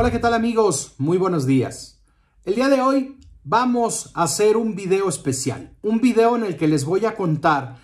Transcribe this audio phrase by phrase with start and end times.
[0.00, 0.94] Hola, ¿qué tal amigos?
[0.96, 2.00] Muy buenos días.
[2.46, 6.68] El día de hoy vamos a hacer un video especial, un video en el que
[6.68, 7.76] les voy a contar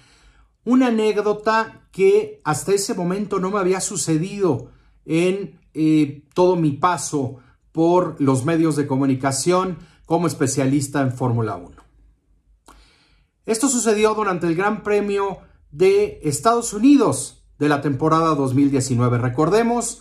[0.65, 4.71] una anécdota que hasta ese momento no me había sucedido
[5.05, 7.37] en eh, todo mi paso
[7.71, 11.77] por los medios de comunicación como especialista en Fórmula 1.
[13.45, 19.19] Esto sucedió durante el Gran Premio de Estados Unidos de la temporada 2019.
[19.19, 20.01] Recordemos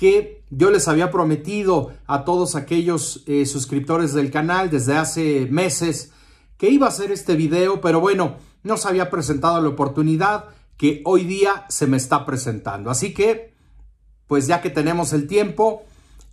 [0.00, 6.10] que yo les había prometido a todos aquellos eh, suscriptores del canal desde hace meses
[6.56, 10.46] que iba a hacer este video, pero bueno, no se había presentado la oportunidad
[10.78, 12.88] que hoy día se me está presentando.
[12.88, 13.52] Así que,
[14.26, 15.82] pues ya que tenemos el tiempo,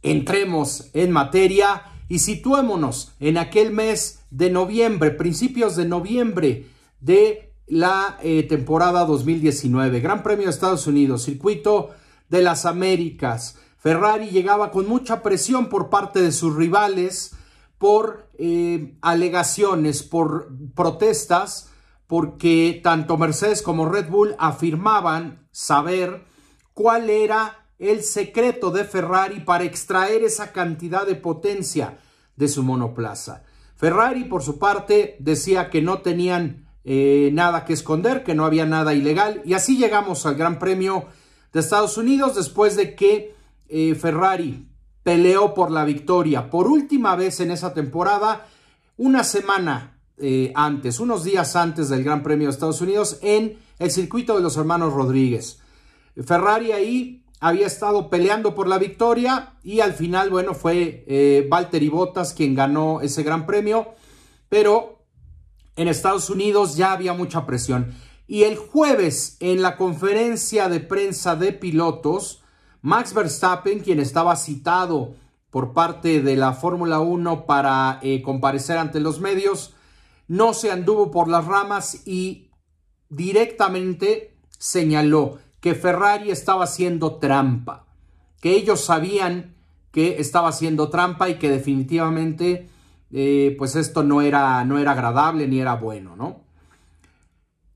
[0.01, 6.67] entremos en materia y situémonos en aquel mes de noviembre, principios de noviembre
[7.01, 9.99] de la eh, temporada 2019.
[9.99, 11.89] Gran Premio de Estados Unidos, circuito
[12.29, 13.57] de las Américas.
[13.77, 17.35] Ferrari llegaba con mucha presión por parte de sus rivales
[17.77, 21.69] por eh, alegaciones, por protestas,
[22.07, 26.25] porque tanto Mercedes como Red Bull afirmaban saber
[26.73, 31.99] cuál era el secreto de Ferrari para extraer esa cantidad de potencia
[32.35, 33.43] de su monoplaza.
[33.75, 38.65] Ferrari, por su parte, decía que no tenían eh, nada que esconder, que no había
[38.65, 39.41] nada ilegal.
[39.45, 41.05] Y así llegamos al Gran Premio
[41.53, 43.35] de Estados Unidos después de que
[43.69, 44.67] eh, Ferrari
[45.03, 48.47] peleó por la victoria por última vez en esa temporada,
[48.97, 53.91] una semana eh, antes, unos días antes del Gran Premio de Estados Unidos en el
[53.91, 55.59] circuito de los hermanos Rodríguez.
[56.25, 61.89] Ferrari ahí había estado peleando por la victoria y al final, bueno, fue eh, Valtteri
[61.89, 63.93] Bottas quien ganó ese gran premio,
[64.49, 65.03] pero
[65.75, 67.93] en Estados Unidos ya había mucha presión.
[68.27, 72.43] Y el jueves, en la conferencia de prensa de pilotos,
[72.81, 75.15] Max Verstappen, quien estaba citado
[75.49, 79.73] por parte de la Fórmula 1 para eh, comparecer ante los medios,
[80.27, 82.49] no se anduvo por las ramas y
[83.09, 87.85] directamente señaló que Ferrari estaba haciendo trampa,
[88.41, 89.55] que ellos sabían
[89.91, 92.69] que estaba haciendo trampa y que definitivamente
[93.11, 96.46] eh, pues esto no era, no era agradable ni era bueno, ¿no?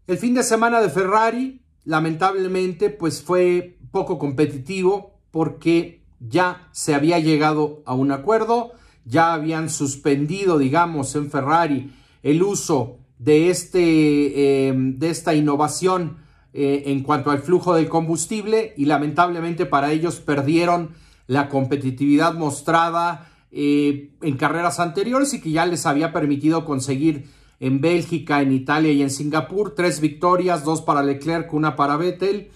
[0.08, 7.20] El fin de semana de Ferrari, lamentablemente, pues fue poco competitivo porque ya se había
[7.20, 8.72] llegado a un acuerdo,
[9.06, 16.18] ya habían suspendido, digamos, en Ferrari el uso de, este, eh, de esta innovación
[16.54, 20.92] eh, en cuanto al flujo del combustible y lamentablemente para ellos perdieron
[21.28, 27.30] la competitividad mostrada eh, en carreras anteriores y que ya les había permitido conseguir
[27.62, 32.50] en Bélgica, en Italia y en Singapur tres victorias, dos para Leclerc, una para Vettel.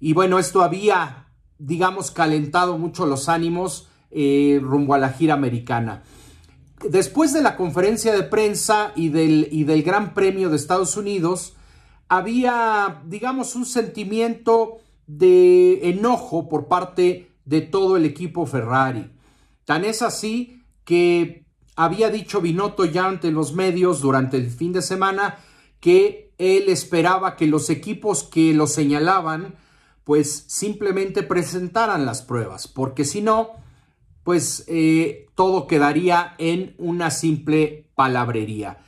[0.00, 1.28] Y bueno, esto había,
[1.58, 6.02] digamos, calentado mucho los ánimos eh, rumbo a la gira americana.
[6.86, 11.56] Después de la conferencia de prensa y del, y del Gran Premio de Estados Unidos,
[12.08, 14.76] había, digamos, un sentimiento
[15.06, 19.10] de enojo por parte de todo el equipo Ferrari.
[19.64, 21.43] Tan es así que
[21.76, 25.38] había dicho Binotto ya ante los medios durante el fin de semana
[25.80, 29.56] que él esperaba que los equipos que lo señalaban
[30.04, 33.52] pues simplemente presentaran las pruebas, porque si no,
[34.22, 38.78] pues eh, todo quedaría en una simple palabrería.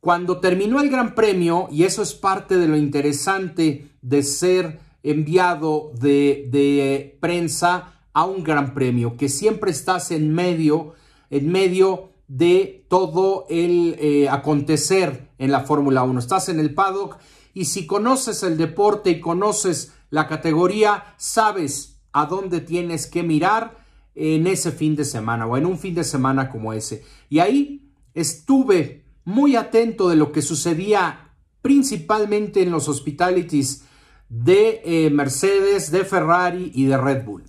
[0.00, 5.90] Cuando terminó el Gran Premio, y eso es parte de lo interesante de ser enviado
[5.98, 10.94] de, prensa a un Gran Premio, que siempre estás en medio,
[11.30, 16.18] en medio de todo el eh, acontecer en la Fórmula 1.
[16.18, 17.18] Estás en el paddock
[17.54, 23.78] y si conoces el deporte y conoces la categoría, sabes a dónde tienes que mirar
[24.14, 27.04] en ese fin de semana o en un fin de semana como ese.
[27.28, 33.84] Y ahí estuve muy atento de lo que sucedía principalmente en los hospitalities
[34.28, 37.44] de eh, Mercedes, de Ferrari y de Red Bull.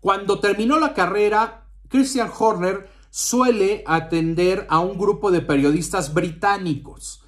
[0.00, 1.61] Cuando terminó la carrera,
[1.92, 7.22] Christian Horner suele atender a un grupo de periodistas británicos.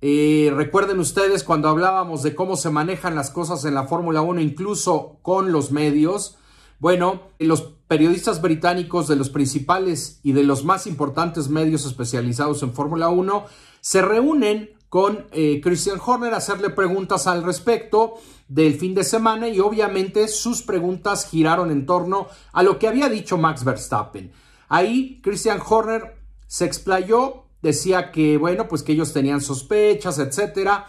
[0.00, 4.40] Eh, recuerden ustedes cuando hablábamos de cómo se manejan las cosas en la Fórmula 1,
[4.40, 6.38] incluso con los medios.
[6.80, 12.72] Bueno, los periodistas británicos de los principales y de los más importantes medios especializados en
[12.72, 13.44] Fórmula 1
[13.82, 18.16] se reúnen con eh, Christian Horner hacerle preguntas al respecto
[18.46, 23.08] del fin de semana y obviamente sus preguntas giraron en torno a lo que había
[23.08, 24.30] dicho Max Verstappen.
[24.68, 30.84] Ahí Christian Horner se explayó, decía que bueno, pues que ellos tenían sospechas, etcétera,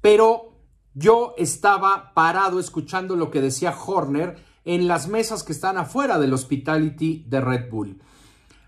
[0.00, 0.52] pero
[0.94, 6.32] yo estaba parado escuchando lo que decía Horner en las mesas que están afuera del
[6.32, 8.00] hospitality de Red Bull.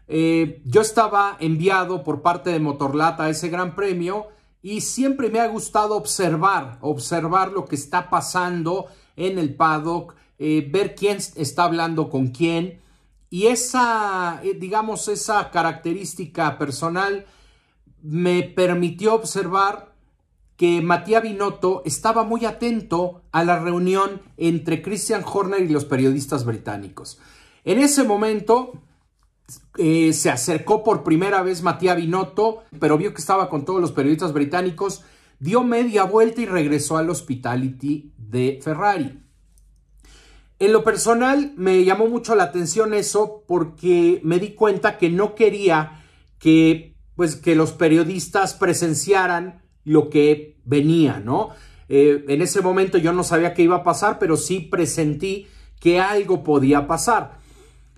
[0.09, 5.41] Eh, yo estaba enviado por parte de Motorlata a ese gran premio y siempre me
[5.41, 11.65] ha gustado observar, observar lo que está pasando en el paddock, eh, ver quién está
[11.65, 12.81] hablando con quién.
[13.29, 17.27] Y esa, eh, digamos, esa característica personal
[18.01, 19.93] me permitió observar
[20.57, 26.47] que Matías Binotto estaba muy atento a la reunión entre Christian Horner y los periodistas
[26.47, 27.19] británicos.
[27.65, 28.73] En ese momento
[29.77, 33.93] eh, se acercó por primera vez Matías Binotto, pero vio que estaba con todos los
[33.93, 35.03] periodistas británicos,
[35.39, 39.21] dio media vuelta y regresó al hospitality de Ferrari.
[40.59, 45.35] En lo personal me llamó mucho la atención eso porque me di cuenta que no
[45.35, 46.05] quería
[46.39, 51.51] que, pues, que los periodistas presenciaran lo que venía, ¿no?
[51.89, 55.49] Eh, en ese momento yo no sabía qué iba a pasar, pero sí presentí
[55.81, 57.39] que algo podía pasar.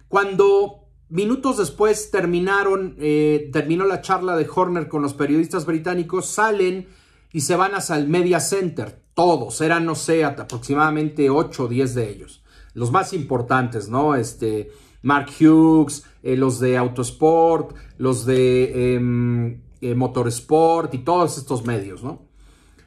[0.08, 6.88] Cuando minutos después terminaron, eh, terminó la charla de Horner con los periodistas británicos, salen
[7.32, 9.02] y se van hacia el Media Center.
[9.14, 12.42] Todos, eran, no sé, aproximadamente 8 o 10 de ellos
[12.76, 14.14] los más importantes, ¿no?
[14.14, 14.70] Este,
[15.02, 22.02] Mark Hughes, eh, los de Autosport, los de em, eh, Motorsport y todos estos medios,
[22.02, 22.28] ¿no?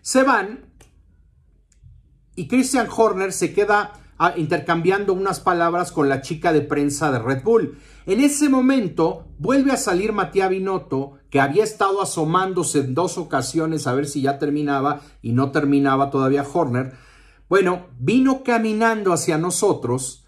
[0.02, 0.68] Se van
[2.36, 3.94] y Christian Horner se queda
[4.38, 7.78] intercambiando unas palabras con la chica de prensa de Red Bull.
[8.06, 13.88] En ese momento vuelve a salir Matías Binotto, que había estado asomándose en dos ocasiones
[13.88, 16.94] a ver si ya terminaba y no terminaba todavía Horner
[17.50, 20.24] bueno, vino caminando hacia nosotros,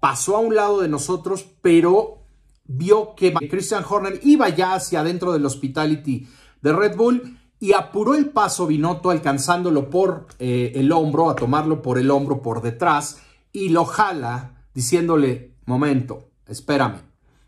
[0.00, 2.26] pasó a un lado de nosotros, pero
[2.66, 6.28] vio que Christian Horner iba ya hacia adentro del hospitality
[6.60, 11.80] de Red Bull y apuró el paso Binotto alcanzándolo por eh, el hombro, a tomarlo
[11.80, 13.22] por el hombro por detrás
[13.52, 17.02] y lo jala diciéndole, momento, espérame,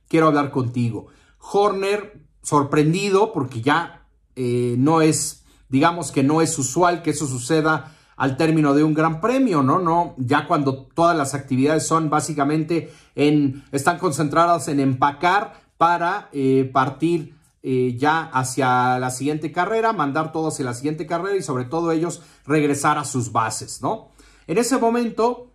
[0.06, 1.08] quiero hablar contigo.
[1.40, 4.06] Horner, sorprendido porque ya
[4.37, 8.94] eh, no es, digamos que no es usual que eso suceda al término de un
[8.94, 9.81] gran premio, ¿no?
[9.81, 16.70] No, ya cuando todas las actividades son básicamente en, están concentradas en empacar para eh,
[16.72, 17.34] partir
[17.66, 21.93] eh, ya hacia la siguiente carrera, mandar todo hacia la siguiente carrera y sobre todo
[21.93, 24.11] ellos regresar a sus bases, ¿no?
[24.46, 25.50] En ese momento,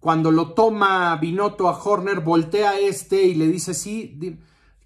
[0.00, 4.38] cuando lo toma Binotto a Horner, voltea a este y le dice, sí,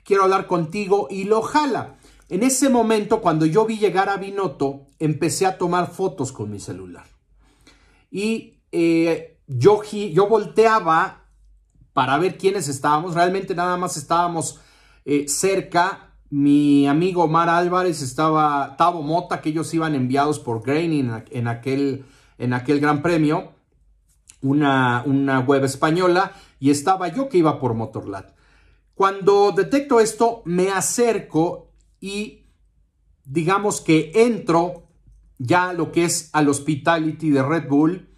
[0.02, 1.98] quiero hablar contigo y lo jala.
[2.28, 6.58] En ese momento, cuando yo vi llegar a Binotto, empecé a tomar fotos con mi
[6.58, 7.06] celular.
[8.10, 11.26] Y eh, yo, yo volteaba
[11.92, 13.14] para ver quiénes estábamos.
[13.14, 14.58] Realmente nada más estábamos
[15.04, 16.09] eh, cerca.
[16.30, 20.92] Mi amigo Omar Álvarez estaba, Tavo Mota, que ellos iban enviados por Grain
[21.30, 22.04] en, aquel,
[22.38, 23.52] en aquel gran premio,
[24.40, 28.32] una, una web española, y estaba yo que iba por Motorlat.
[28.94, 32.44] Cuando detecto esto, me acerco y
[33.24, 34.84] digamos que entro
[35.38, 38.08] ya lo que es al hospitality de Red Bull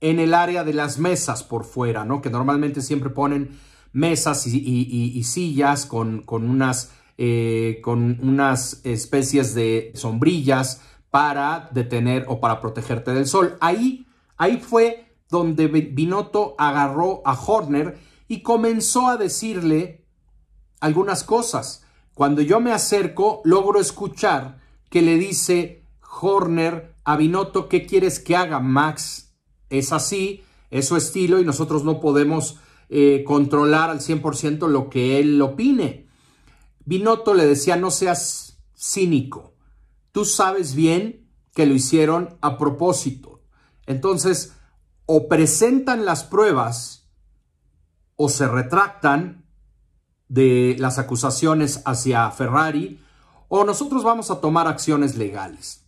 [0.00, 2.20] en el área de las mesas por fuera, ¿no?
[2.20, 3.56] Que normalmente siempre ponen
[3.92, 10.80] mesas y, sillas con, con unas, eh, con unas especies de sombrillas
[11.10, 13.56] para detener o para protegerte del sol.
[13.60, 20.06] Ahí, ahí fue donde Binotto agarró a Horner y comenzó a decirle
[20.80, 21.84] algunas cosas.
[22.14, 24.58] Cuando yo me acerco, logro escuchar
[24.90, 25.84] que le dice
[26.20, 29.34] Horner a Binotto, ¿qué quieres que haga, Max?
[29.70, 35.18] Es así, es su estilo y nosotros no podemos eh, controlar al 100% lo que
[35.18, 36.08] él opine.
[36.84, 39.54] Binotto le decía, no seas cínico,
[40.10, 43.42] tú sabes bien que lo hicieron a propósito.
[43.86, 44.54] Entonces,
[45.06, 47.10] o presentan las pruebas
[48.16, 49.44] o se retractan
[50.28, 53.00] de las acusaciones hacia Ferrari
[53.48, 55.84] o nosotros vamos a tomar acciones legales.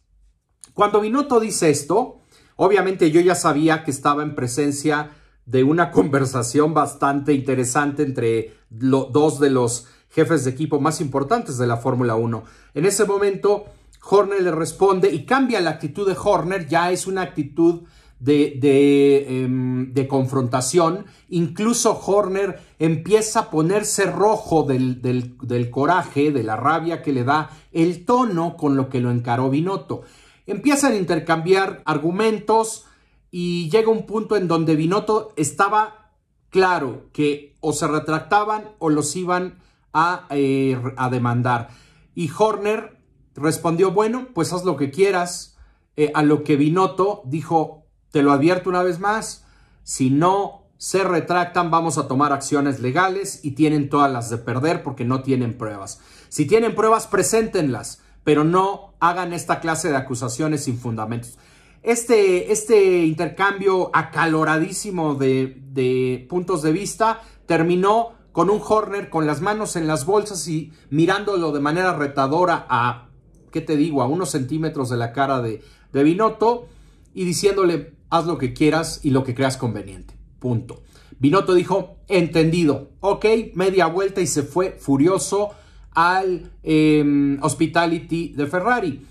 [0.75, 2.21] Cuando Binotto dice esto,
[2.57, 5.13] obviamente yo ya sabía que estaba en presencia
[5.47, 11.67] de una conversación bastante interesante entre dos de los jefes de equipo más importantes de
[11.67, 12.45] la Fórmula 1.
[12.75, 13.65] En ese momento,
[14.03, 17.83] Horner le responde y cambia la actitud de Horner, ya es una actitud
[18.27, 21.05] Em, de, confrontación.
[21.29, 27.51] Incluso Horner empieza a ponerse rojo del, del, coraje, de la rabia que le da
[27.73, 30.03] el tono con lo que lo encaró Binotto.
[30.47, 32.87] Empiezan a intercambiar argumentos
[33.31, 36.13] y llega un punto en donde Binotto estaba
[36.49, 39.59] claro que o se retractaban o los iban
[39.95, 41.71] a, eh, a demandar.
[42.15, 42.99] Y Horner
[43.35, 45.57] respondió, bueno, pues haz lo que quieras.
[45.97, 49.45] Eh, a lo que Binotto dijo, te lo advierto una vez más,
[49.85, 54.83] si no se retractan, vamos a tomar acciones legales y tienen todas las de perder
[54.83, 56.01] porque no tienen pruebas.
[56.29, 61.39] Si tienen pruebas, preséntenlas, pero no hagan esta clase de acusaciones sin fundamentos.
[61.83, 69.41] Este, este intercambio acaloradísimo de, de puntos de vista terminó con un Horner con las
[69.41, 73.11] manos en las bolsas y mirándolo de manera retadora a,
[73.53, 75.63] ¿qué te digo?, a unos centímetros de la cara de,
[75.93, 76.67] de Binotto
[77.15, 80.17] y diciéndole, haz lo que quieras y lo que creas conveniente.
[80.41, 80.83] Punto.
[81.21, 83.25] Binotto dijo, entendido, ok,
[83.55, 85.51] media vuelta y se fue furioso
[85.93, 89.07] al em, Hospitality de Ferrari.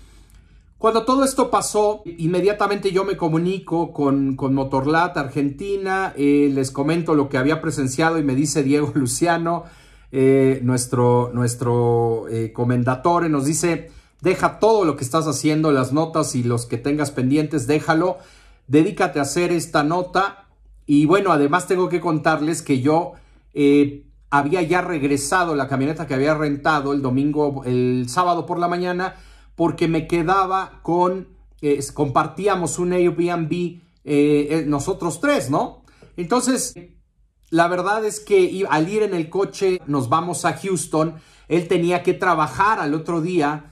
[0.84, 7.14] Cuando todo esto pasó, inmediatamente yo me comunico con, con Motorlat Argentina, eh, les comento
[7.14, 9.64] lo que había presenciado y me dice Diego Luciano,
[10.12, 16.34] eh, nuestro, nuestro eh, comendatore, nos dice, deja todo lo que estás haciendo, las notas
[16.34, 18.18] y los que tengas pendientes, déjalo,
[18.66, 20.48] dedícate a hacer esta nota
[20.84, 23.12] y bueno, además tengo que contarles que yo
[24.28, 29.14] había ya regresado la camioneta que había rentado el domingo, el sábado por la mañana,
[29.54, 31.28] porque me quedaba con,
[31.60, 35.84] eh, compartíamos un Airbnb eh, nosotros tres, ¿no?
[36.16, 36.74] Entonces,
[37.50, 41.14] la verdad es que al ir en el coche nos vamos a Houston,
[41.48, 43.70] él tenía que trabajar al otro día,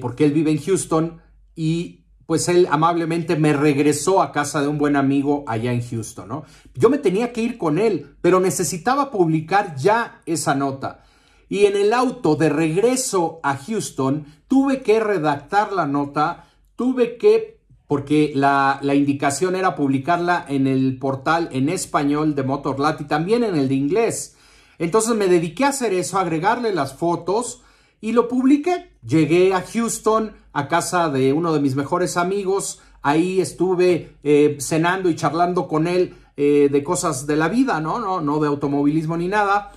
[0.00, 1.20] porque él vive en Houston,
[1.54, 2.00] y
[2.30, 6.44] pues él amablemente me regresó a casa de un buen amigo allá en Houston, ¿no?
[6.74, 11.02] Yo me tenía que ir con él, pero necesitaba publicar ya esa nota.
[11.50, 17.60] Y en el auto de regreso a Houston tuve que redactar la nota, tuve que,
[17.86, 23.44] porque la, la indicación era publicarla en el portal en español de Motorlat y también
[23.44, 24.36] en el de inglés.
[24.78, 27.62] Entonces me dediqué a hacer eso, agregarle las fotos,
[28.00, 28.90] y lo publiqué.
[29.06, 32.80] Llegué a Houston, a casa de uno de mis mejores amigos.
[33.02, 37.98] Ahí estuve eh, cenando y charlando con él eh, de cosas de la vida, ¿no?
[37.98, 38.20] ¿no?
[38.20, 39.72] No de automovilismo ni nada.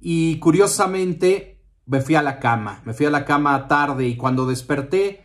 [0.00, 2.82] Y curiosamente me fui a la cama.
[2.84, 5.24] Me fui a la cama tarde y cuando desperté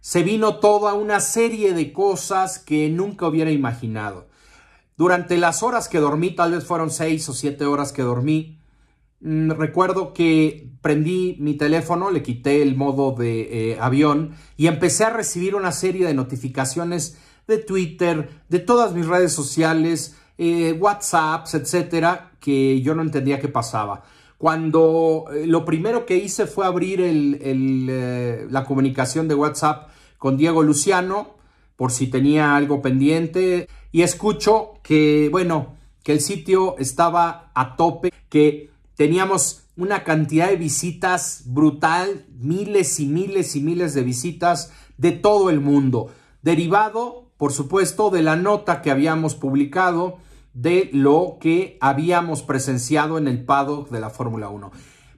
[0.00, 4.28] se vino toda una serie de cosas que nunca hubiera imaginado.
[4.96, 8.62] Durante las horas que dormí, tal vez fueron seis o siete horas que dormí,
[9.24, 15.04] Mm, recuerdo que prendí mi teléfono, le quité el modo de eh, avión y empecé
[15.04, 21.54] a recibir una serie de notificaciones de Twitter, de todas mis redes sociales, eh, WhatsApps,
[21.54, 24.02] etcétera, que yo no entendía qué pasaba.
[24.36, 27.00] Cuando eh, lo primero que hice fue abrir
[28.50, 31.36] la comunicación de WhatsApp con Diego Luciano,
[31.76, 38.12] por si tenía algo pendiente, y escucho que, bueno, que el sitio estaba a tope,
[38.28, 38.72] que
[39.02, 45.48] Teníamos una cantidad de visitas brutal, miles y miles y miles de visitas de todo
[45.48, 50.18] el mundo, derivado, por supuesto, de la nota que habíamos publicado
[50.54, 54.70] de lo que habíamos presenciado en el paddock de la Fórmula 1.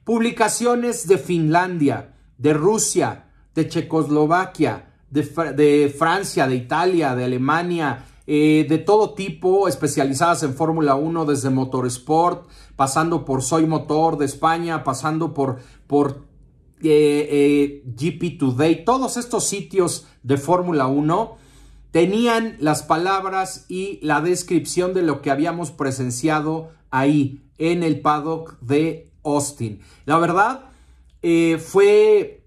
[0.03, 5.23] Publicaciones de Finlandia, de Rusia, de Checoslovaquia, de,
[5.55, 11.49] de Francia, de Italia, de Alemania, eh, de todo tipo, especializadas en Fórmula 1, desde
[11.49, 16.25] Motorsport, pasando por Soy Motor de España, pasando por, por
[16.81, 21.44] eh, eh, GP Today, todos estos sitios de Fórmula 1
[21.95, 28.59] tenían las palabras y la descripción de lo que habíamos presenciado ahí en el paddock
[28.59, 29.79] de Austin.
[30.03, 30.65] La verdad,
[31.21, 32.43] fue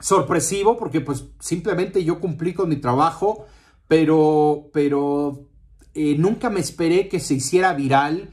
[0.00, 3.44] sorpresivo porque pues simplemente yo cumplí con mi trabajo
[3.88, 5.48] pero, pero
[5.94, 8.30] eh, nunca me esperé que se hiciera viral.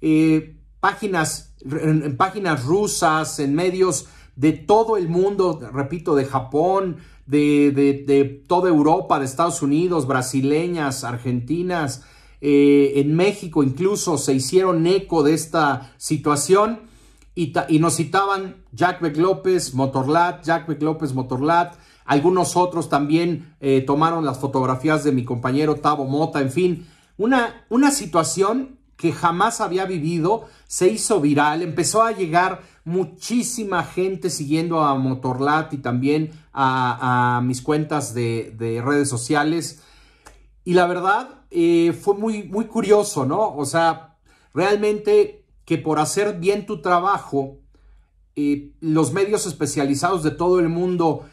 [0.00, 8.04] Eh, páginas, en, páginas rusas, en medios de todo el mundo, repito, de Japón, de,
[8.06, 12.04] de, toda Europa, de Estados Unidos, brasileñas, argentinas,
[12.40, 16.80] eh, en México incluso se hicieron eco de esta situación
[17.34, 21.74] y, y nos citaban Jack Beck López, Motorlat, Jack Beck López, Motorlat,
[22.06, 26.86] algunos otros también eh, tomaron las fotografías de mi compañero Tavo Mota, en fin,
[27.18, 34.28] una, una situación que jamás había vivido, se hizo viral, empezó a llegar muchísima gente
[34.28, 39.82] siguiendo a Motorlat y también a, mis cuentas de, redes sociales.
[40.64, 43.54] Y la verdad eh, fue muy, muy curioso, ¿no?
[43.54, 44.16] O sea,
[44.52, 47.58] realmente que por hacer bien tu trabajo,
[48.34, 51.24] eh, los medios especializados de todo el mundo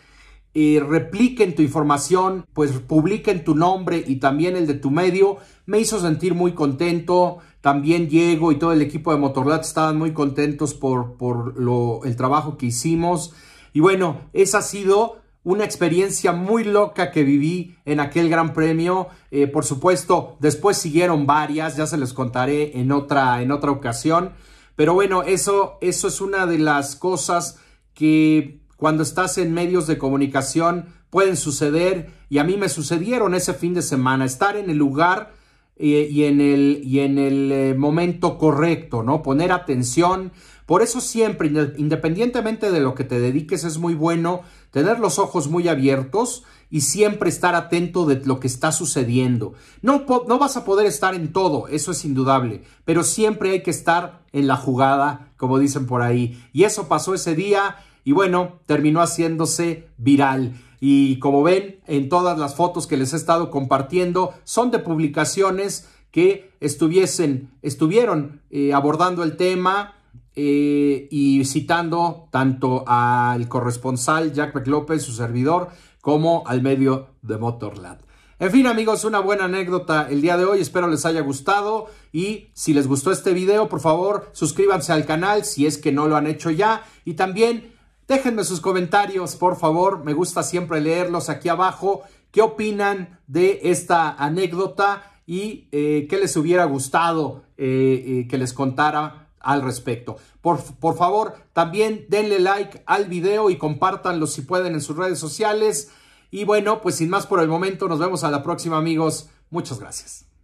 [0.56, 5.38] repliquen tu información, pues publiquen tu nombre y también el de tu medio.
[5.66, 7.40] Me hizo sentir muy contento.
[7.60, 12.16] También Diego y todo el equipo de Motorlat estaban muy contentos por, por lo, el
[12.16, 13.34] trabajo que hicimos.
[13.74, 19.10] Y bueno, esa ha sido una experiencia muy loca que viví en aquel gran premio.
[19.32, 24.32] Eh, por supuesto, después siguieron varias, ya se les contaré en otra, en otra ocasión.
[24.76, 27.60] Pero bueno, eso, eso es una de las cosas
[27.94, 33.56] que cuando estás en medios de comunicación pueden suceder y a mí me sucedieron ese
[33.56, 35.34] fin de semana, estar en el lugar
[35.76, 39.24] eh, y en el, y en el eh, momento correcto, ¿no?
[39.24, 40.34] Poner atención.
[40.68, 45.48] Por eso siempre, independientemente de lo que te dediques, es muy bueno tener los ojos
[45.48, 49.56] muy abiertos y siempre estar atento de lo que está sucediendo.
[49.82, 53.72] No, no vas a poder estar en todo, eso es indudable, pero siempre hay que
[53.72, 56.40] estar en la jugada, como dicen por ahí.
[56.54, 60.54] Y eso pasó ese día y bueno, terminó haciéndose viral.
[60.80, 65.90] Y como ven en todas las fotos que les he estado compartiendo, son de publicaciones
[66.12, 69.96] que estuviesen, estuvieron eh, abordando el tema
[70.36, 75.70] eh, y citando tanto al corresponsal Jack López, su servidor,
[76.00, 78.00] como al medio de Motorland.
[78.38, 82.50] En fin amigos, una buena anécdota el día de hoy, espero les haya gustado y
[82.54, 86.18] si les gustó este video, por favor suscríbanse al canal si es que no lo
[86.18, 87.75] han hecho ya y también
[88.08, 90.04] Déjenme sus comentarios, por favor.
[90.04, 92.04] Me gusta siempre leerlos aquí abajo.
[92.32, 98.54] ¿Qué opinan de esta anécdota y eh, qué les hubiera gustado eh, eh, que les
[98.54, 100.18] contara al respecto?
[100.42, 105.18] Por, por favor, también denle like al video y compártanlo si pueden en sus redes
[105.18, 105.90] sociales.
[106.30, 109.30] Y bueno, pues sin más por el momento, nos vemos a la próxima amigos.
[109.50, 110.35] Muchas gracias.